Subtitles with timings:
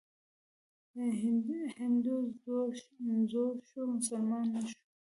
[1.79, 2.15] هندو
[3.31, 4.79] زوړ شو، مسلمان نه شو.